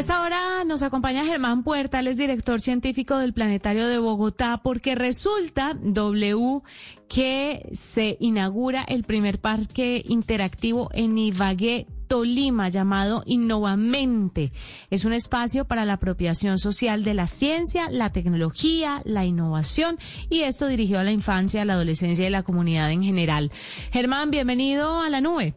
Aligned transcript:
Esta 0.00 0.22
hora 0.22 0.64
nos 0.64 0.82
acompaña 0.82 1.26
Germán 1.26 1.62
Puerta, 1.62 2.00
él 2.00 2.06
es 2.06 2.16
director 2.16 2.58
científico 2.62 3.18
del 3.18 3.34
Planetario 3.34 3.86
de 3.86 3.98
Bogotá, 3.98 4.62
porque 4.62 4.94
resulta, 4.94 5.74
W, 5.74 6.62
que 7.06 7.68
se 7.74 8.16
inaugura 8.18 8.82
el 8.82 9.04
primer 9.04 9.42
parque 9.42 10.02
interactivo 10.08 10.88
en 10.94 11.18
Ibagué, 11.18 11.86
Tolima, 12.08 12.70
llamado 12.70 13.22
Innovamente. 13.26 14.52
Es 14.88 15.04
un 15.04 15.12
espacio 15.12 15.66
para 15.66 15.84
la 15.84 15.94
apropiación 15.94 16.58
social 16.58 17.04
de 17.04 17.12
la 17.12 17.26
ciencia, 17.26 17.90
la 17.90 18.10
tecnología, 18.10 19.02
la 19.04 19.26
innovación, 19.26 19.98
y 20.30 20.40
esto 20.40 20.66
dirigido 20.66 21.00
a 21.00 21.04
la 21.04 21.12
infancia, 21.12 21.60
a 21.60 21.64
la 21.66 21.74
adolescencia 21.74 22.26
y 22.26 22.30
la 22.30 22.42
comunidad 22.42 22.90
en 22.90 23.04
general. 23.04 23.52
Germán, 23.92 24.30
bienvenido 24.30 24.98
a 24.98 25.10
la 25.10 25.20
nube. 25.20 25.56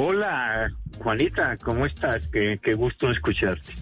Hola, 0.00 0.70
Juanita, 1.00 1.56
¿cómo 1.56 1.84
estás? 1.84 2.24
Qué, 2.28 2.60
qué, 2.62 2.74
gusto 2.74 3.10
escucharte. 3.10 3.72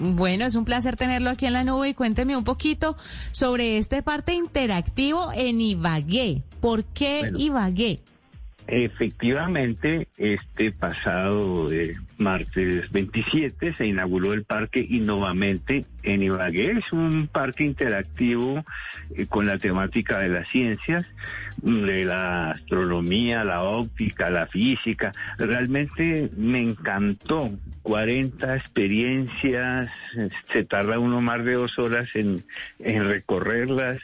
Bueno, 0.00 0.44
es 0.44 0.56
un 0.56 0.64
placer 0.64 0.96
tenerlo 0.96 1.30
aquí 1.30 1.46
en 1.46 1.52
la 1.52 1.62
nube 1.62 1.90
y 1.90 1.94
cuénteme 1.94 2.36
un 2.36 2.42
poquito 2.42 2.96
sobre 3.30 3.78
este 3.78 4.02
parte 4.02 4.32
interactivo 4.32 5.30
en 5.32 5.60
Ibagué. 5.60 6.42
¿Por 6.60 6.84
qué 6.86 7.20
bueno, 7.20 7.38
Ibagué? 7.38 8.00
Efectivamente, 8.74 10.08
este 10.16 10.72
pasado 10.72 11.70
eh, 11.70 11.94
martes 12.16 12.90
27 12.90 13.74
se 13.74 13.86
inauguró 13.86 14.32
el 14.32 14.44
Parque 14.44 14.80
Innovamente 14.80 15.84
en 16.02 16.22
Ibagué. 16.22 16.78
Es 16.78 16.90
un 16.90 17.28
parque 17.30 17.64
interactivo 17.64 18.64
eh, 19.14 19.26
con 19.26 19.44
la 19.44 19.58
temática 19.58 20.20
de 20.20 20.30
las 20.30 20.48
ciencias, 20.48 21.04
de 21.58 22.06
la 22.06 22.52
astronomía, 22.52 23.44
la 23.44 23.62
óptica, 23.62 24.30
la 24.30 24.46
física. 24.46 25.12
Realmente 25.36 26.30
me 26.34 26.60
encantó. 26.60 27.50
40 27.82 28.56
experiencias, 28.56 29.90
se 30.50 30.64
tarda 30.64 30.98
uno 30.98 31.20
más 31.20 31.44
de 31.44 31.54
dos 31.54 31.78
horas 31.78 32.08
en, 32.14 32.42
en 32.78 33.04
recorrerlas 33.04 34.00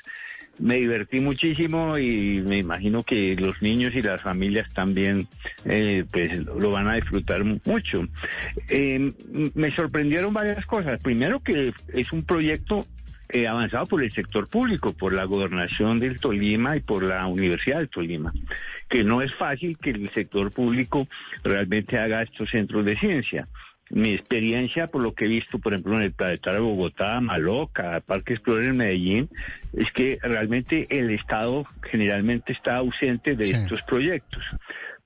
me 0.58 0.76
divertí 0.76 1.20
muchísimo 1.20 1.98
y 1.98 2.40
me 2.40 2.58
imagino 2.58 3.02
que 3.02 3.36
los 3.36 3.60
niños 3.62 3.94
y 3.94 4.02
las 4.02 4.20
familias 4.20 4.68
también 4.74 5.28
eh, 5.64 6.04
pues 6.10 6.36
lo 6.46 6.70
van 6.70 6.88
a 6.88 6.94
disfrutar 6.94 7.44
mucho. 7.44 8.06
Eh, 8.68 9.12
me 9.54 9.70
sorprendieron 9.72 10.32
varias 10.32 10.64
cosas. 10.66 11.00
Primero 11.02 11.40
que 11.40 11.72
es 11.92 12.12
un 12.12 12.24
proyecto 12.24 12.86
eh, 13.30 13.46
avanzado 13.46 13.86
por 13.86 14.02
el 14.02 14.10
sector 14.10 14.48
público, 14.48 14.94
por 14.94 15.12
la 15.12 15.24
gobernación 15.24 16.00
del 16.00 16.18
Tolima 16.18 16.76
y 16.76 16.80
por 16.80 17.02
la 17.02 17.26
Universidad 17.26 17.78
del 17.78 17.90
Tolima, 17.90 18.32
que 18.88 19.04
no 19.04 19.20
es 19.20 19.34
fácil 19.34 19.76
que 19.76 19.90
el 19.90 20.08
sector 20.10 20.50
público 20.50 21.06
realmente 21.44 21.98
haga 21.98 22.22
estos 22.22 22.48
centros 22.48 22.86
de 22.86 22.98
ciencia 22.98 23.46
mi 23.90 24.10
experiencia, 24.10 24.88
por 24.88 25.02
lo 25.02 25.14
que 25.14 25.24
he 25.24 25.28
visto, 25.28 25.58
por 25.58 25.72
ejemplo, 25.72 25.96
en 25.96 26.04
el 26.04 26.12
Planetario 26.12 26.60
de 26.60 26.66
Bogotá, 26.66 27.20
Maloca, 27.20 28.00
Parque 28.04 28.34
Explorer 28.34 28.70
en 28.70 28.76
Medellín, 28.76 29.28
es 29.72 29.90
que 29.92 30.18
realmente 30.22 30.86
el 30.90 31.10
Estado 31.10 31.64
generalmente 31.90 32.52
está 32.52 32.76
ausente 32.76 33.34
de 33.34 33.46
sí. 33.46 33.52
estos 33.54 33.82
proyectos. 33.82 34.42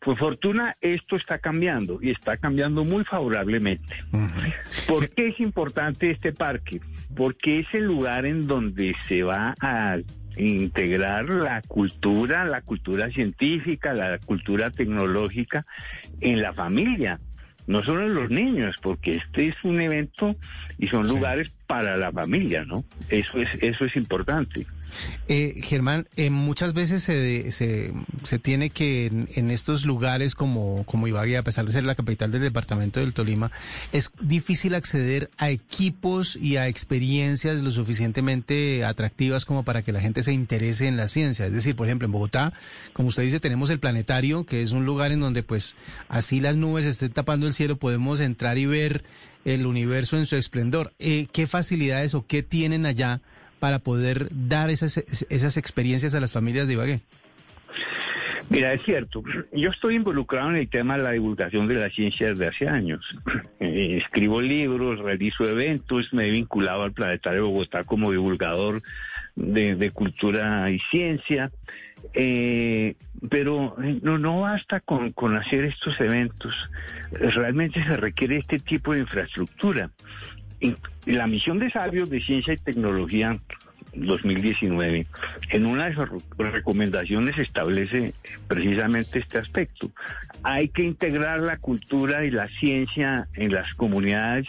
Por 0.00 0.18
fortuna, 0.18 0.76
esto 0.80 1.14
está 1.14 1.38
cambiando 1.38 2.00
y 2.02 2.10
está 2.10 2.36
cambiando 2.36 2.84
muy 2.84 3.04
favorablemente. 3.04 4.02
Uh 4.12 4.18
-huh. 4.18 4.54
¿Por 4.88 5.08
qué 5.10 5.28
es 5.28 5.38
importante 5.38 6.10
este 6.10 6.32
parque? 6.32 6.80
Porque 7.14 7.60
es 7.60 7.66
el 7.72 7.84
lugar 7.84 8.26
en 8.26 8.48
donde 8.48 8.96
se 9.06 9.22
va 9.22 9.54
a 9.60 9.98
integrar 10.36 11.28
la 11.28 11.62
cultura, 11.62 12.44
la 12.44 12.62
cultura 12.62 13.10
científica, 13.10 13.92
la 13.92 14.18
cultura 14.18 14.70
tecnológica 14.70 15.66
en 16.20 16.42
la 16.42 16.52
familia 16.52 17.20
no 17.66 17.82
solo 17.82 18.06
en 18.06 18.14
los 18.14 18.30
niños, 18.30 18.76
porque 18.82 19.16
este 19.16 19.48
es 19.48 19.54
un 19.64 19.80
evento 19.80 20.34
y 20.78 20.88
son 20.88 21.08
sí. 21.08 21.14
lugares 21.14 21.50
para 21.66 21.96
la 21.96 22.10
familia, 22.10 22.64
¿no? 22.64 22.84
Eso 23.08 23.38
es, 23.38 23.62
eso 23.62 23.84
es 23.84 23.96
importante. 23.96 24.66
Eh, 25.28 25.60
Germán, 25.62 26.08
eh, 26.16 26.30
muchas 26.30 26.74
veces 26.74 27.02
se, 27.02 27.52
se, 27.52 27.92
se, 28.24 28.38
tiene 28.38 28.70
que 28.70 29.06
en, 29.06 29.28
en, 29.34 29.50
estos 29.50 29.84
lugares 29.84 30.34
como, 30.34 30.84
como 30.84 31.08
Ibagué, 31.08 31.36
a 31.36 31.42
pesar 31.42 31.64
de 31.64 31.72
ser 31.72 31.86
la 31.86 31.94
capital 31.94 32.30
del 32.30 32.42
departamento 32.42 33.00
del 33.00 33.14
Tolima, 33.14 33.50
es 33.92 34.10
difícil 34.20 34.74
acceder 34.74 35.30
a 35.38 35.50
equipos 35.50 36.36
y 36.36 36.56
a 36.56 36.68
experiencias 36.68 37.62
lo 37.62 37.70
suficientemente 37.70 38.84
atractivas 38.84 39.44
como 39.44 39.64
para 39.64 39.82
que 39.82 39.92
la 39.92 40.00
gente 40.00 40.22
se 40.22 40.32
interese 40.32 40.86
en 40.86 40.96
la 40.96 41.08
ciencia. 41.08 41.46
Es 41.46 41.52
decir, 41.52 41.76
por 41.76 41.86
ejemplo, 41.86 42.06
en 42.06 42.12
Bogotá, 42.12 42.52
como 42.92 43.08
usted 43.08 43.22
dice, 43.22 43.40
tenemos 43.40 43.70
el 43.70 43.80
planetario, 43.80 44.44
que 44.44 44.62
es 44.62 44.72
un 44.72 44.84
lugar 44.84 45.12
en 45.12 45.20
donde 45.20 45.42
pues 45.42 45.76
así 46.08 46.40
las 46.40 46.56
nubes 46.56 46.84
estén 46.84 47.12
tapando 47.12 47.46
el 47.46 47.54
cielo, 47.54 47.76
podemos 47.76 48.20
entrar 48.20 48.58
y 48.58 48.66
ver 48.66 49.04
el 49.44 49.66
universo 49.66 50.16
en 50.16 50.26
su 50.26 50.36
esplendor. 50.36 50.92
Eh, 50.98 51.26
¿Qué 51.32 51.46
facilidades 51.46 52.14
o 52.14 52.26
qué 52.26 52.42
tienen 52.42 52.86
allá? 52.86 53.20
Para 53.62 53.78
poder 53.78 54.26
dar 54.32 54.70
esas, 54.70 54.98
esas 55.30 55.56
experiencias 55.56 56.16
a 56.16 56.20
las 56.20 56.32
familias 56.32 56.66
de 56.66 56.72
Ibagué? 56.72 57.00
Mira, 58.48 58.72
es 58.72 58.82
cierto. 58.82 59.22
Yo 59.52 59.70
estoy 59.70 59.94
involucrado 59.94 60.50
en 60.50 60.56
el 60.56 60.68
tema 60.68 60.96
de 60.96 61.04
la 61.04 61.12
divulgación 61.12 61.68
de 61.68 61.76
la 61.76 61.88
ciencia 61.88 62.30
desde 62.30 62.48
hace 62.48 62.68
años. 62.68 63.06
Eh, 63.60 63.98
escribo 64.02 64.40
libros, 64.40 64.98
realizo 64.98 65.48
eventos, 65.48 66.12
me 66.12 66.26
he 66.26 66.32
vinculado 66.32 66.82
al 66.82 66.90
Planetario 66.90 67.42
de 67.42 67.48
Bogotá 67.48 67.84
como 67.84 68.10
divulgador 68.10 68.82
de, 69.36 69.92
cultura 69.94 70.68
y 70.68 70.80
ciencia. 70.90 71.52
Eh, 72.14 72.96
pero 73.30 73.76
no, 74.02 74.18
no 74.18 74.40
basta 74.40 74.80
con, 74.80 75.12
con 75.12 75.36
hacer 75.36 75.66
estos 75.66 76.00
eventos. 76.00 76.52
Realmente 77.12 77.80
se 77.84 77.96
requiere 77.96 78.38
este 78.38 78.58
tipo 78.58 78.92
de 78.92 79.02
infraestructura. 79.02 79.90
La 81.06 81.26
misión 81.26 81.58
de 81.58 81.70
Sabios 81.70 82.08
de 82.10 82.20
Ciencia 82.20 82.54
y 82.54 82.58
Tecnología 82.58 83.36
2019, 83.94 85.06
en 85.50 85.66
una 85.66 85.86
de 85.86 85.94
sus 85.94 86.08
recomendaciones 86.38 87.38
establece 87.38 88.14
precisamente 88.48 89.18
este 89.18 89.38
aspecto. 89.38 89.90
Hay 90.42 90.68
que 90.68 90.82
integrar 90.82 91.40
la 91.40 91.58
cultura 91.58 92.24
y 92.24 92.30
la 92.30 92.48
ciencia 92.48 93.28
en 93.34 93.52
las 93.52 93.74
comunidades 93.74 94.48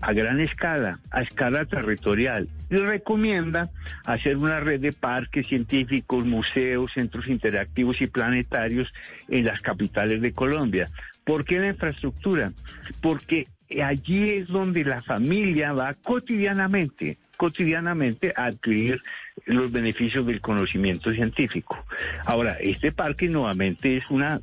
a 0.00 0.12
gran 0.12 0.40
escala, 0.40 1.00
a 1.10 1.22
escala 1.22 1.64
territorial, 1.64 2.48
y 2.70 2.76
recomienda 2.76 3.70
hacer 4.04 4.36
una 4.36 4.60
red 4.60 4.80
de 4.80 4.92
parques 4.92 5.46
científicos, 5.48 6.24
museos, 6.24 6.92
centros 6.92 7.26
interactivos 7.26 8.00
y 8.00 8.06
planetarios 8.06 8.92
en 9.28 9.44
las 9.44 9.60
capitales 9.60 10.20
de 10.20 10.32
Colombia. 10.32 10.88
¿Por 11.24 11.44
qué 11.44 11.58
la 11.58 11.68
infraestructura? 11.68 12.52
Porque 13.00 13.48
allí 13.84 14.30
es 14.30 14.48
donde 14.48 14.84
la 14.84 15.00
familia 15.02 15.72
va 15.72 15.94
cotidianamente, 15.94 17.18
cotidianamente 17.36 18.32
a 18.36 18.46
adquirir 18.46 19.00
los 19.46 19.70
beneficios 19.70 20.26
del 20.26 20.40
conocimiento 20.40 21.12
científico. 21.12 21.84
Ahora, 22.26 22.56
este 22.60 22.92
parque 22.92 23.28
nuevamente 23.28 23.96
es 23.96 24.10
una 24.10 24.40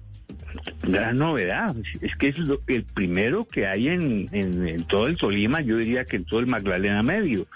gran 0.84 1.18
novedad, 1.18 1.76
es 2.02 2.16
que 2.16 2.30
es 2.30 2.38
lo, 2.38 2.62
el 2.68 2.84
primero 2.84 3.46
que 3.46 3.68
hay 3.68 3.90
en, 3.90 4.30
en, 4.32 4.68
en, 4.68 4.84
todo 4.86 5.08
el 5.08 5.18
Tolima, 5.18 5.62
yo 5.62 5.78
diría 5.78 6.06
que 6.06 6.18
en 6.18 6.26
todo 6.26 6.40
el 6.40 6.48
Magdalena 6.48 7.04
Medio. 7.04 7.48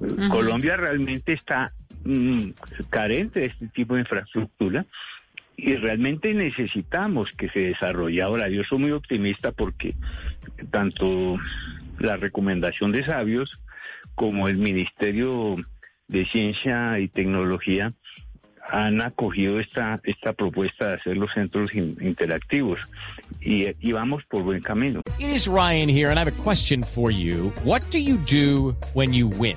Uh 0.00 0.06
-huh. 0.06 0.28
Colombia 0.30 0.76
realmente 0.76 1.32
está 1.32 1.72
mmm, 2.04 2.50
carente 2.88 3.40
de 3.40 3.46
este 3.46 3.68
tipo 3.68 3.94
de 3.94 4.00
infraestructura 4.00 4.84
y 5.62 5.76
realmente 5.76 6.32
necesitamos 6.32 7.30
que 7.32 7.48
se 7.50 7.60
desarrolle. 7.60 8.22
Ahora, 8.22 8.48
yo 8.48 8.64
soy 8.64 8.78
muy 8.78 8.92
optimista 8.92 9.52
porque 9.52 9.94
tanto 10.70 11.38
la 11.98 12.16
recomendación 12.16 12.92
de 12.92 13.04
sabios 13.04 13.60
como 14.14 14.48
el 14.48 14.56
Ministerio 14.56 15.56
de 16.08 16.26
Ciencia 16.26 16.98
y 16.98 17.08
Tecnología 17.08 17.92
han 18.70 19.02
acogido 19.02 19.58
esta, 19.58 20.00
esta 20.04 20.32
propuesta 20.32 20.88
de 20.88 20.94
hacer 20.94 21.16
los 21.16 21.32
centros 21.32 21.74
in, 21.74 21.96
interactivos 22.00 22.80
y, 23.40 23.66
y 23.80 23.92
vamos 23.92 24.24
por 24.24 24.42
buen 24.42 24.62
camino. 24.62 25.02
It 25.18 25.30
is 25.30 25.46
Ryan 25.46 25.88
here 25.88 26.10
and 26.10 26.18
I 26.18 26.24
have 26.24 26.28
a 26.28 26.42
question 26.42 26.82
for 26.82 27.10
you. 27.10 27.52
What 27.64 27.82
do 27.90 27.98
you 27.98 28.16
do 28.16 28.76
when 28.94 29.12
you 29.12 29.28
win? 29.28 29.56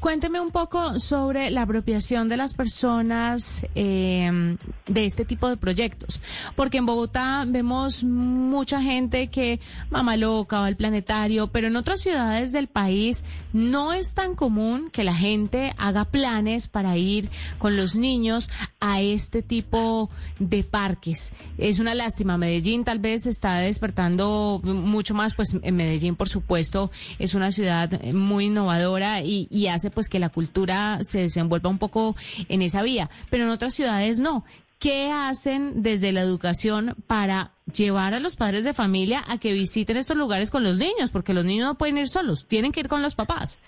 Cuénteme 0.00 0.38
un 0.38 0.50
poco 0.50 1.00
sobre 1.00 1.50
la 1.50 1.62
apropiación 1.62 2.28
de 2.28 2.36
las 2.36 2.52
personas 2.52 3.64
eh, 3.74 4.56
de 4.86 5.06
este 5.06 5.24
tipo 5.24 5.48
de 5.48 5.56
proyectos, 5.56 6.20
porque 6.56 6.78
en 6.78 6.86
Bogotá 6.86 7.44
vemos 7.46 8.04
mucha 8.04 8.82
gente 8.82 9.28
que 9.28 9.60
mamá 9.90 10.16
loca 10.16 10.60
va 10.60 10.66
al 10.66 10.76
planetario, 10.76 11.46
pero 11.46 11.68
en 11.68 11.76
otras 11.76 12.00
ciudades 12.00 12.52
del 12.52 12.68
país 12.68 13.24
no 13.54 13.92
es 13.94 14.12
tan 14.12 14.34
común 14.34 14.90
que 14.92 15.04
la 15.04 15.14
gente 15.14 15.74
haga 15.78 16.04
planes 16.04 16.68
para 16.68 16.96
ir 16.98 17.30
con 17.58 17.76
los 17.76 17.96
niños 17.96 18.50
a 18.80 19.00
este 19.00 19.42
tipo 19.42 20.10
de 20.38 20.64
parques. 20.64 21.32
Es 21.56 21.78
una 21.78 21.94
lástima, 21.94 22.36
Medellín 22.36 22.84
tal 22.84 22.98
vez 22.98 23.26
está 23.26 23.58
despertando 23.58 24.60
mucho 24.62 25.14
más, 25.14 25.32
pues 25.34 25.56
en 25.62 25.76
Medellín 25.76 26.14
por 26.14 26.28
supuesto 26.28 26.90
es 27.18 27.34
una 27.34 27.52
ciudad 27.52 28.02
muy 28.12 28.46
innovadora 28.46 29.22
y, 29.22 29.48
y 29.50 29.68
hace 29.68 29.83
pues 29.90 30.08
que 30.08 30.18
la 30.18 30.28
cultura 30.28 30.98
se 31.02 31.20
desenvuelva 31.20 31.70
un 31.70 31.78
poco 31.78 32.16
en 32.48 32.62
esa 32.62 32.82
vía, 32.82 33.10
pero 33.30 33.44
en 33.44 33.50
otras 33.50 33.74
ciudades 33.74 34.20
no. 34.20 34.44
¿Qué 34.78 35.10
hacen 35.10 35.82
desde 35.82 36.12
la 36.12 36.20
educación 36.20 36.94
para 37.06 37.52
llevar 37.72 38.12
a 38.12 38.20
los 38.20 38.36
padres 38.36 38.64
de 38.64 38.74
familia 38.74 39.24
a 39.26 39.38
que 39.38 39.52
visiten 39.52 39.96
estos 39.96 40.16
lugares 40.16 40.50
con 40.50 40.62
los 40.62 40.78
niños? 40.78 41.10
Porque 41.10 41.32
los 41.32 41.44
niños 41.44 41.68
no 41.68 41.78
pueden 41.78 41.96
ir 41.96 42.08
solos, 42.08 42.46
tienen 42.46 42.72
que 42.72 42.80
ir 42.80 42.88
con 42.88 43.00
los 43.00 43.14
papás. 43.14 43.58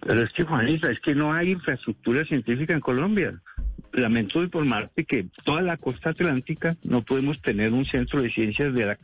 Pero 0.00 0.24
es 0.24 0.32
que, 0.32 0.44
Juanita, 0.44 0.90
es 0.90 0.98
que 1.00 1.14
no 1.14 1.32
hay 1.32 1.50
infraestructura 1.50 2.24
científica 2.24 2.72
en 2.72 2.80
Colombia. 2.80 3.38
Lamento 3.92 4.42
informarte 4.42 5.04
que 5.04 5.26
toda 5.44 5.62
la 5.62 5.76
costa 5.76 6.10
atlántica 6.10 6.76
no 6.84 7.02
podemos 7.02 7.40
tener 7.42 7.72
un 7.72 7.84
centro 7.84 8.22
de 8.22 8.30
ciencias 8.30 8.72
de 8.72 8.86
la, 8.86 8.98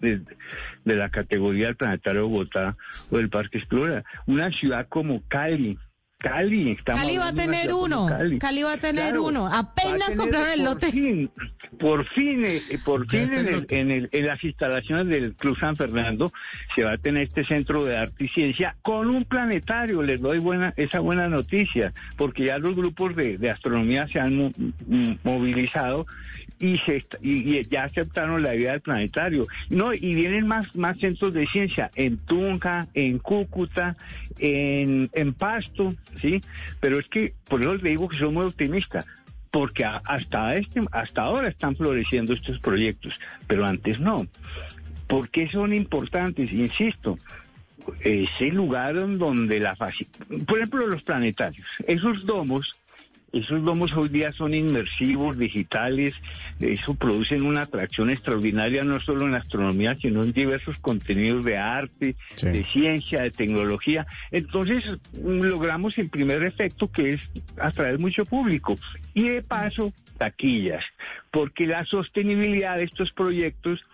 de, 0.00 0.96
la 0.96 1.08
categoría 1.08 1.66
del 1.66 1.76
Planetario 1.76 2.28
Bogotá 2.28 2.76
o 3.10 3.16
del 3.16 3.30
Parque 3.30 3.58
Explora. 3.58 4.04
Una 4.26 4.52
ciudad 4.52 4.86
como 4.88 5.22
Cali, 5.26 5.78
Cali, 6.20 6.72
estamos 6.72 7.00
Cali 7.00 7.16
va 7.16 7.28
a 7.28 7.32
tener 7.32 7.72
uno. 7.72 8.06
Cali. 8.40 8.62
va 8.64 8.72
a 8.72 8.76
tener 8.76 9.20
uno. 9.20 9.46
Apenas 9.46 10.16
compraron 10.16 10.48
el 10.50 10.64
lote. 10.64 10.88
por 11.78 12.04
fin, 12.06 12.44
eh, 12.44 12.60
por 12.84 13.08
fin 13.08 13.32
en, 13.70 13.90
el, 13.92 14.08
en, 14.10 14.26
las 14.26 14.42
instalaciones 14.42 15.06
del 15.06 15.34
Club 15.34 15.56
San 15.60 15.76
Fernando 15.76 16.32
se 16.74 16.82
va 16.82 16.94
a 16.94 16.98
tener 16.98 17.22
este 17.28 17.44
centro 17.44 17.84
de 17.84 17.96
arte 17.96 18.24
y 18.24 18.28
ciencia 18.30 18.74
con 18.82 19.14
un 19.14 19.26
planetario. 19.26 20.02
Les 20.02 20.20
doy 20.20 20.38
buena 20.40 20.74
esa 20.76 20.98
buena 20.98 21.28
noticia, 21.28 21.92
porque 22.16 22.46
ya 22.46 22.58
los 22.58 22.74
grupos 22.74 23.14
de, 23.14 23.38
de 23.38 23.50
astronomía 23.50 24.08
se 24.08 24.18
han 24.18 24.52
movilizado 25.22 26.04
y, 26.58 26.78
se, 26.78 27.04
y, 27.22 27.66
ya 27.68 27.84
aceptaron 27.84 28.42
la 28.42 28.54
idea 28.54 28.72
del 28.72 28.80
planetario. 28.80 29.46
No, 29.70 29.94
y 29.94 30.14
vienen 30.14 30.46
más, 30.46 30.74
más 30.74 30.98
centros 30.98 31.32
de 31.32 31.46
ciencia 31.46 31.90
en 31.94 32.18
Tunja, 32.18 32.88
en 32.94 33.18
Cúcuta, 33.18 33.96
en, 34.38 35.10
en 35.12 35.34
Pasto, 35.34 35.94
¿sí? 36.20 36.42
Pero 36.80 36.98
es 36.98 37.08
que, 37.08 37.34
por 37.48 37.60
eso 37.60 37.76
le 37.76 37.90
digo 37.90 38.08
que 38.08 38.18
soy 38.18 38.30
muy 38.30 38.46
optimista 38.46 39.04
porque 39.50 39.84
hasta 39.84 40.56
este 40.56 40.80
hasta 40.92 41.22
ahora 41.22 41.48
están 41.48 41.76
floreciendo 41.76 42.34
estos 42.34 42.58
proyectos, 42.58 43.14
pero 43.46 43.64
antes 43.64 43.98
no. 43.98 44.26
¿Por 45.06 45.30
qué 45.30 45.48
son 45.48 45.72
importantes? 45.72 46.52
Insisto, 46.52 47.18
ese 48.00 48.46
lugar 48.48 48.94
donde 49.16 49.58
la 49.58 49.74
por 49.74 50.58
ejemplo 50.58 50.86
los 50.86 51.02
planetarios, 51.02 51.66
esos 51.86 52.26
domos 52.26 52.76
esos 53.32 53.62
domos 53.62 53.92
hoy 53.92 54.08
día 54.08 54.32
son 54.32 54.54
inmersivos, 54.54 55.36
digitales, 55.36 56.14
eso 56.60 56.94
producen 56.94 57.42
una 57.42 57.62
atracción 57.62 58.10
extraordinaria 58.10 58.84
no 58.84 59.00
solo 59.00 59.26
en 59.26 59.34
astronomía, 59.34 59.96
sino 60.00 60.22
en 60.22 60.32
diversos 60.32 60.78
contenidos 60.78 61.44
de 61.44 61.58
arte, 61.58 62.16
de 62.40 62.64
ciencia, 62.72 63.22
de 63.22 63.30
tecnología. 63.30 64.06
Entonces 64.30 64.84
logramos 65.12 65.98
el 65.98 66.08
primer 66.08 66.42
efecto 66.42 66.90
que 66.90 67.14
es 67.14 67.20
atraer 67.58 67.98
mucho 67.98 68.24
público 68.24 68.76
y 69.12 69.28
de 69.28 69.42
paso 69.42 69.92
taquillas, 70.16 70.84
porque 71.30 71.66
la 71.66 71.84
sostenibilidad 71.84 72.76
de 72.76 72.84
estos 72.84 73.12
proyectos 73.12 73.84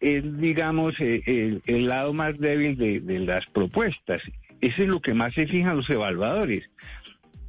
es, 0.00 0.38
digamos, 0.38 0.94
eh, 0.98 1.60
el, 1.64 1.86
lado 1.86 2.12
más 2.12 2.38
débil 2.38 2.76
de, 2.76 3.00
de 3.00 3.20
las 3.20 3.46
propuestas. 3.46 4.20
Eso 4.60 4.82
es 4.82 4.88
lo 4.88 5.00
que 5.00 5.14
más 5.14 5.32
se 5.32 5.46
fijan 5.46 5.76
los 5.76 5.88
evaluadores. 5.88 6.68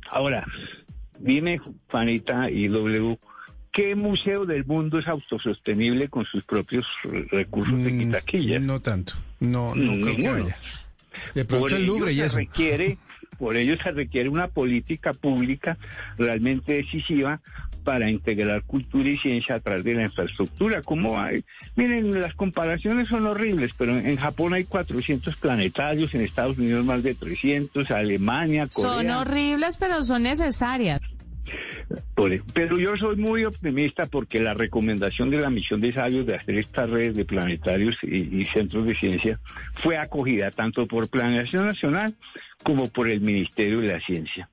Ahora, 0.10 0.46
Dime, 1.24 1.60
Juanita 1.90 2.50
y 2.50 2.68
W, 2.68 3.18
¿qué 3.72 3.96
museo 3.96 4.46
del 4.46 4.66
mundo 4.66 5.00
es 5.00 5.08
autosostenible 5.08 6.10
con 6.10 6.26
sus 6.26 6.44
propios 6.44 6.86
recursos 7.32 7.84
de 7.84 7.92
mm, 7.92 8.00
quitaquilla? 8.00 8.60
No 8.60 8.80
tanto, 8.80 9.14
no, 9.40 9.76
no 9.76 10.02
creo 10.02 10.18
que 10.18 10.28
haya. 10.28 10.58
De 11.36 11.46
pronto 11.46 11.76
el 11.76 11.86
Louvre 11.86 12.14
y 12.14 12.22
eso. 12.22 12.38
Requiere, 12.38 12.98
por 13.38 13.56
ello 13.56 13.76
se 13.82 13.92
requiere 13.92 14.30
una 14.30 14.48
política 14.48 15.14
pública 15.14 15.78
realmente 16.18 16.74
decisiva 16.74 17.42
para 17.84 18.10
integrar 18.10 18.64
cultura 18.64 19.10
y 19.10 19.18
ciencia 19.18 19.56
a 19.56 19.60
través 19.60 19.84
de 19.84 19.94
la 19.94 20.04
infraestructura. 20.04 20.82
¿Cómo 20.82 21.20
hay? 21.20 21.44
Miren, 21.76 22.20
las 22.22 22.34
comparaciones 22.36 23.10
son 23.10 23.26
horribles, 23.26 23.72
pero 23.78 23.98
en 23.98 24.18
Japón 24.18 24.54
hay 24.54 24.66
400 24.66 25.36
planetarios, 25.38 26.14
en 26.14 26.22
Estados 26.22 26.58
Unidos 26.58 26.86
más 26.86 27.04
de 27.04 27.16
300, 27.16 27.90
Alemania, 27.92 28.68
Corea. 28.72 28.92
Son 28.94 29.10
horribles, 29.10 29.78
pero 29.78 30.04
son 30.04 30.24
necesarias. 30.24 31.02
Pero 32.54 32.78
yo 32.78 32.96
soy 32.98 33.16
muy 33.16 33.46
optimista 33.46 34.06
porque 34.06 34.40
la 34.40 34.54
recomendación 34.54 35.30
de 35.30 35.40
la 35.40 35.50
misión 35.50 35.82
de 35.82 35.94
sabios 35.94 36.26
de 36.26 36.36
hacer 36.36 36.58
estas 36.58 36.90
redes 36.90 37.16
de 37.16 37.26
planetarios 37.26 37.98
y, 38.04 38.46
centros 38.46 38.86
de 38.86 38.96
ciencia 38.96 39.40
fue 39.76 39.98
acogida 39.98 40.52
tanto 40.52 40.88
por 40.88 41.10
Planeación 41.10 41.66
Nacional 41.66 42.16
como 42.64 42.90
por 42.90 43.10
el 43.10 43.22
Ministerio 43.22 43.82
de 43.82 43.88
la 43.88 44.00
Ciencia. 44.00 44.50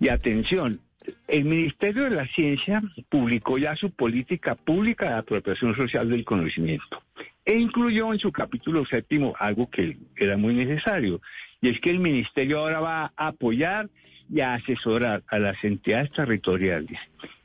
Y 0.00 0.08
atención, 0.08 0.80
el 1.26 1.44
Ministerio 1.44 2.04
de 2.04 2.10
la 2.10 2.26
Ciencia 2.28 2.82
publicó 3.08 3.58
ya 3.58 3.74
su 3.76 3.90
política 3.90 4.54
pública 4.54 5.08
de 5.08 5.14
apropiación 5.14 5.74
social 5.74 6.08
del 6.10 6.24
conocimiento 6.24 7.02
e 7.44 7.58
incluyó 7.58 8.12
en 8.12 8.18
su 8.18 8.30
capítulo 8.30 8.84
séptimo 8.84 9.34
algo 9.38 9.70
que 9.70 9.96
era 10.16 10.36
muy 10.36 10.52
necesario, 10.52 11.22
y 11.62 11.70
es 11.70 11.80
que 11.80 11.88
el 11.88 11.98
Ministerio 11.98 12.58
ahora 12.58 12.80
va 12.80 13.12
a 13.16 13.28
apoyar 13.28 13.88
y 14.30 14.40
a 14.40 14.54
asesorar 14.54 15.22
a 15.28 15.38
las 15.38 15.62
entidades 15.64 16.10
territoriales 16.12 16.98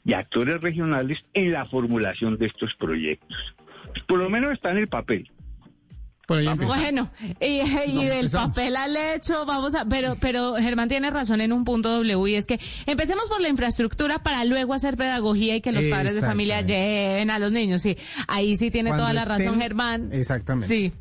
y 0.05 0.13
actores 0.13 0.61
regionales 0.61 1.25
en 1.33 1.51
la 1.51 1.65
formulación 1.65 2.37
de 2.37 2.47
estos 2.47 2.75
proyectos. 2.75 3.55
Por 4.07 4.19
lo 4.19 4.29
menos 4.29 4.53
está 4.53 4.71
en 4.71 4.77
el 4.77 4.87
papel. 4.87 5.29
Bueno, 6.25 7.09
y, 7.41 8.05
del 8.05 8.29
papel 8.29 8.77
al 8.77 8.95
hecho, 8.95 9.45
vamos 9.45 9.75
a, 9.75 9.83
pero, 9.83 10.15
pero 10.19 10.55
Germán 10.55 10.87
tiene 10.87 11.11
razón 11.11 11.41
en 11.41 11.51
un 11.51 11.65
punto 11.65 11.89
W 11.89 12.31
y 12.31 12.35
es 12.35 12.45
que 12.45 12.61
empecemos 12.85 13.27
por 13.27 13.41
la 13.41 13.49
infraestructura 13.49 14.19
para 14.23 14.45
luego 14.45 14.73
hacer 14.73 14.95
pedagogía 14.95 15.57
y 15.57 15.61
que 15.61 15.73
los 15.73 15.85
padres 15.87 16.15
de 16.15 16.21
familia 16.21 16.61
lleven 16.61 17.29
a 17.29 17.39
los 17.39 17.51
niños. 17.51 17.81
Sí, 17.81 17.97
ahí 18.27 18.55
sí 18.55 18.71
tiene 18.71 18.91
toda 18.91 19.11
la 19.11 19.25
razón 19.25 19.59
Germán. 19.59 20.09
Exactamente. 20.13 20.67
Sí. 20.67 20.93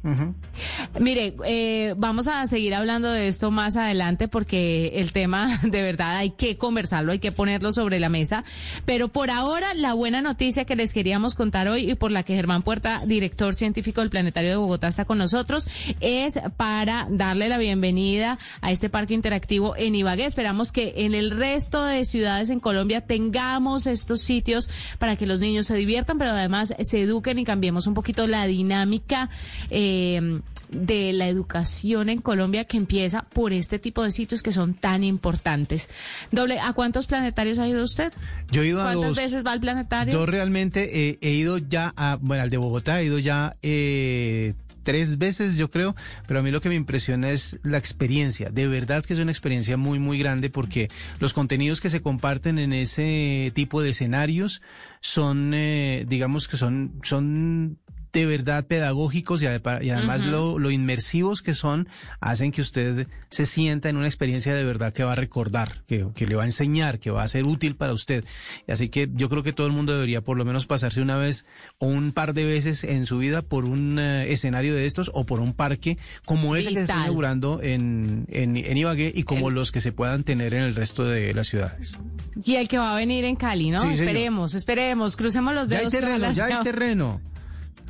Mire, 0.99 1.37
eh, 1.45 1.95
vamos 1.97 2.27
a 2.27 2.45
seguir 2.49 2.75
hablando 2.75 3.13
de 3.13 3.29
esto 3.29 3.53
más 3.53 3.77
adelante 3.77 4.27
porque 4.27 4.93
el 4.97 5.13
tema 5.13 5.59
de 5.63 5.83
verdad 5.83 6.17
hay 6.17 6.31
que 6.31 6.57
conversarlo, 6.57 7.13
hay 7.13 7.21
que 7.21 7.31
ponerlo 7.31 7.73
sobre 7.73 8.01
la 8.01 8.09
mesa. 8.09 8.43
Pero 8.87 9.09
por 9.09 9.31
ahora, 9.31 9.73
la 9.75 9.95
buena 9.95 10.21
noticia 10.21 10.65
que 10.65 10.75
les 10.75 10.93
queríamos 10.93 11.35
contar 11.35 11.69
hoy 11.69 11.91
y 11.91 11.95
por 11.95 12.11
la 12.11 12.25
que 12.25 12.35
Germán 12.35 12.63
Puerta, 12.63 13.03
director 13.07 13.55
científico 13.55 14.01
del 14.01 14.11
Planetario 14.11 14.51
de 14.51 14.57
Bogotá, 14.57 14.89
está 14.89 15.05
con 15.05 15.19
nosotros 15.23 15.69
es 16.01 16.39
para 16.57 17.07
darle 17.09 17.49
la 17.49 17.59
bienvenida 17.59 18.39
a 18.61 18.73
este 18.73 18.91
parque 18.91 19.15
interactivo 19.15 19.77
en 19.77 19.95
Ibagué. 19.95 20.25
Esperamos 20.25 20.73
que 20.73 20.95
en 20.97 21.15
el 21.15 21.31
resto 21.31 21.85
de 21.85 22.05
ciudades 22.05 22.51
en 22.51 22.59
Colombia 22.61 23.03
tengamos 23.03 23.87
estos 23.87 24.21
sitios 24.21 24.69
para 24.99 25.17
que 25.17 25.27
los 25.27 25.41
niños 25.41 25.67
se 25.67 25.77
diviertan, 25.77 26.19
pero 26.19 26.31
además 26.31 26.75
se 26.79 27.03
eduquen 27.03 27.39
y 27.39 27.45
cambiemos 27.45 27.87
un 27.87 27.95
poquito 27.95 28.27
la 28.27 28.47
dinámica. 28.47 29.31
Eh, 29.71 30.41
de 30.73 31.13
la 31.13 31.29
educación 31.29 32.09
en 32.09 32.21
Colombia 32.21 32.65
que 32.65 32.79
empieza 32.79 33.23
por 33.23 33.53
este 33.53 33.79
tipo 33.79 34.03
de 34.03 34.11
sitios 34.11 34.43
que 34.43 34.53
son 34.53 34.75
tan 34.75 35.05
importantes. 35.05 35.89
Doble, 36.31 36.59
¿a 36.61 36.73
cuántos 36.73 37.07
planetarios 37.07 37.59
ha 37.59 37.69
ido 37.69 37.85
usted? 37.85 38.13
Yo 38.51 38.63
he 38.63 38.69
ido 38.69 38.81
a 38.81 38.95
dos. 38.95 39.05
¿Cuántas 39.05 39.25
veces 39.25 39.45
va 39.45 39.53
al 39.53 39.61
planetario? 39.61 40.15
Yo 40.15 40.25
realmente 40.27 41.19
he 41.21 41.31
ido 41.31 41.59
ya 41.59 41.93
a, 41.97 42.19
bueno, 42.21 42.43
al 42.43 42.51
de 42.51 42.57
Bogotá 42.57 43.01
he 43.01 43.05
ido 43.05 43.19
ya 43.19 43.57
eh, 43.63 44.55
tres 44.83 45.19
veces, 45.19 45.57
yo 45.57 45.71
creo, 45.71 45.95
pero 46.27 46.41
a 46.41 46.43
mí 46.43 46.51
lo 46.51 46.61
que 46.61 46.69
me 46.69 46.75
impresiona 46.75 47.31
es 47.31 47.59
la 47.63 47.79
experiencia. 47.79 48.51
De 48.51 48.67
verdad 48.69 49.05
que 49.05 49.15
es 49.15 49.19
una 49.21 49.31
experiencia 49.31 49.77
muy, 49.77 49.99
muy 49.99 50.19
grande 50.19 50.51
porque 50.51 50.91
los 51.21 51.33
contenidos 51.33 51.81
que 51.81 51.91
se 51.91 52.03
comparten 52.03 52.59
en 52.59 52.73
ese 52.73 53.53
tipo 53.55 53.83
de 53.83 53.91
escenarios 53.91 54.63
son, 55.01 55.53
eh, 55.55 56.05
digamos 56.09 56.49
que 56.49 56.57
son, 56.57 57.01
son 57.03 57.79
de 58.13 58.27
verdad 58.27 58.67
pedagógicos 58.67 59.43
y, 59.43 59.47
además 59.47 60.25
lo, 60.27 60.59
lo 60.59 60.71
inmersivos 60.71 61.41
que 61.41 61.55
son 61.55 61.89
hacen 62.21 62.53
que 62.53 62.61
usted 62.61 63.09
se 63.31 63.47
sienta 63.47 63.89
en 63.89 63.97
una 63.97 64.07
experiencia 64.07 64.55
de 64.55 64.65
verdad 64.65 64.93
que 64.93 65.03
va 65.03 65.13
a 65.13 65.17
recordar, 65.17 65.83
que, 65.87 66.07
que 66.15 66.27
le 66.27 66.35
va 66.35 66.43
a 66.43 66.47
enseñar, 66.47 66.99
que 66.99 67.11
va 67.11 67.23
a 67.23 67.29
ser 67.29 67.47
útil 67.47 67.75
para 67.75 67.95
usted. 67.95 68.25
Así 68.69 68.91
que 68.91 69.09
yo 69.15 69.31
creo 69.31 69.43
que 69.43 69.55
todo 69.55 69.67
el 69.67 69.73
mundo 69.73 69.95
debería 69.95 70.21
por 70.21 70.37
lo 70.37 70.45
menos 70.45 70.67
pasarse 70.67 71.01
una 71.01 71.17
vez 71.17 71.47
o 71.79 71.87
un 71.87 72.13
par 72.13 72.35
de 72.35 72.45
veces 72.45 72.85
en 72.85 73.07
su 73.07 73.17
vida 73.19 73.41
por 73.41 73.65
un 73.65 73.99
eh, 73.99 74.31
escenario 74.31 74.75
de 74.75 74.85
estos 74.85 75.11
o 75.15 75.25
por 75.25 75.41
un 75.41 75.55
parque 75.55 75.97
como 76.27 76.55
ese 76.55 76.69
que 76.69 76.75
se 76.75 76.81
está 76.83 76.93
Vital. 76.95 77.05
inaugurando 77.07 77.61
en, 77.63 78.27
en, 78.31 78.57
en 78.59 78.77
Ibagué 78.77 79.11
y 79.15 79.23
como 79.23 79.49
los 79.51 79.73
que 79.73 79.81
se 79.81 79.93
puedan 79.93 80.23
tener 80.25 80.53
en 80.53 80.63
el 80.65 80.75
resto 80.75 81.05
de 81.07 81.33
las 81.33 81.49
ciudades. 81.49 81.97
Y 82.45 82.57
el 82.57 82.69
que 82.69 82.77
va 82.77 82.93
a 82.93 82.97
venir 82.97 83.25
en 83.25 83.37
Cali, 83.37 83.71
¿no? 83.71 83.81
Sí, 83.81 83.95
esperemos, 83.95 84.55
esperemos, 84.55 85.17
crucemos 85.17 85.55
los 85.55 85.69
Ya 85.69 85.79
hay 85.79 85.85
dedos. 85.87 85.93
terreno, 85.93 86.33
ya 86.33 86.47
hay 86.47 86.63
terreno. 86.63 87.21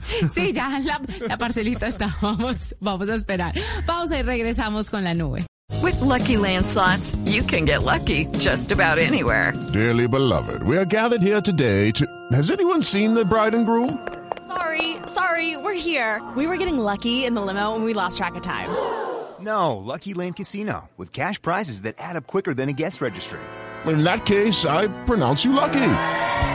Sí, 0.29 0.53
ya 0.53 0.69
la, 0.81 1.01
la 1.29 1.37
parcelita 1.39 1.87
está. 1.87 2.17
Vamos, 2.23 2.75
vamos 2.81 3.09
a 3.09 3.15
esperar. 3.15 3.55
Pausa 3.87 4.19
y 4.19 4.23
regresamos 4.23 4.91
con 4.91 5.05
la 5.05 5.15
nube. 5.15 5.47
With 5.83 6.01
Lucky 6.01 6.37
Land 6.37 6.67
slots, 6.67 7.17
you 7.25 7.43
can 7.43 7.65
get 7.65 7.83
lucky 7.83 8.27
just 8.39 8.71
about 8.73 8.99
anywhere. 8.99 9.53
Dearly 9.73 10.07
beloved, 10.07 10.63
we 10.63 10.77
are 10.77 10.85
gathered 10.85 11.23
here 11.23 11.41
today 11.41 11.91
to. 11.93 12.07
Has 12.33 12.51
anyone 12.51 12.83
seen 12.83 13.15
the 13.15 13.25
bride 13.25 13.55
and 13.55 13.67
groom? 13.67 13.99
Sorry, 14.47 14.97
sorry, 15.07 15.57
we're 15.57 15.73
here. 15.75 16.21
We 16.37 16.47
were 16.47 16.57
getting 16.57 16.79
lucky 16.79 17.25
in 17.25 17.35
the 17.35 17.41
limo 17.41 17.75
and 17.75 17.85
we 17.85 17.95
lost 17.95 18.19
track 18.19 18.35
of 18.37 18.43
time. 18.43 18.69
No, 19.41 19.77
Lucky 19.77 20.15
Land 20.15 20.37
Casino, 20.37 20.89
with 20.97 21.13
cash 21.13 21.41
prizes 21.43 21.83
that 21.83 21.97
add 21.99 22.17
up 22.17 22.27
quicker 22.27 22.55
than 22.55 22.69
a 22.69 22.73
guest 22.73 23.01
registry. 23.01 23.41
In 23.87 24.05
that 24.05 24.25
case, 24.25 24.65
I 24.67 24.87
pronounce 25.05 25.45
you 25.45 25.53
lucky. 25.53 25.81